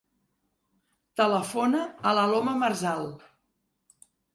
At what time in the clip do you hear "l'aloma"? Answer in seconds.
2.21-2.59